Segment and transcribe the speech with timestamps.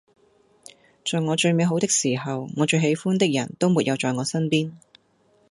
[1.05, 4.71] 在我最美好的時候，我最喜歡的人都沒有在我身邊